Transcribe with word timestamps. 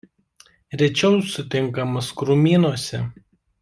Rečiau 0.83 1.21
sutinkamas 1.35 2.11
krūmynuose. 2.23 3.09